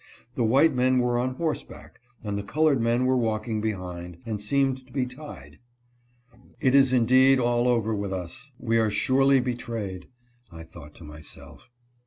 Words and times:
The 0.33 0.43
white 0.43 0.73
men 0.73 0.97
were 0.97 1.19
on 1.19 1.35
horseback, 1.35 1.99
and 2.23 2.35
the 2.35 2.41
colored 2.41 2.81
men 2.81 3.05
were 3.05 3.15
walking 3.15 3.61
behind, 3.61 4.17
and 4.25 4.41
seemed 4.41 4.83
to 4.87 4.91
be 4.91 5.05
tied. 5.05 5.59
"It 6.59 6.73
is 6.73 6.91
indeed 6.91 7.39
all 7.39 7.67
over 7.67 7.93
with 7.93 8.11
us; 8.11 8.49
we 8.57 8.79
are 8.79 8.89
surely 8.89 9.39
betrayed" 9.39 10.07
I 10.51 10.63
thought 10.63 10.95
to 10.95 11.03
myself. 11.03 11.69